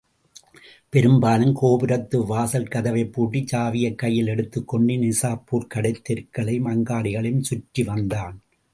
பெரும்பாலும் 0.89 1.53
கோபுரத்து 1.61 2.25
வாசல் 2.25 2.67
கதவைப் 2.67 3.13
பூட்டிச் 3.13 3.55
சாவியைக் 3.55 3.95
கையில் 3.95 4.27
எடுத்துக் 4.27 4.67
கொண்டு 4.67 4.93
நிசாப்பூர்க் 4.93 5.71
கடைத் 5.75 6.03
தெருக்களையும் 6.09 6.69
அங்காடிகளையும் 6.69 7.43
சுற்றிவந்தான். 7.49 8.37